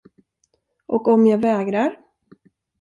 Och 0.85 1.07
om 1.07 1.27
jag 1.27 1.37
vägrar? 1.37 1.97